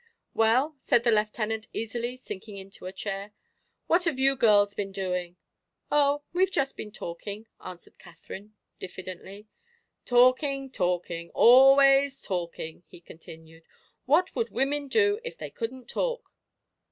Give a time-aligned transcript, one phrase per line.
[0.33, 3.33] "Well," said the Lieutenant, easily, sinking into a chair,
[3.85, 5.37] "what have you girls been doing?"
[5.91, 9.47] "Oh, we've just been talking," answered Katherine, diffidently.
[10.03, 13.63] "Talking, talking, always talking," he continued.
[14.07, 16.31] "What would women do if they couldn't talk?"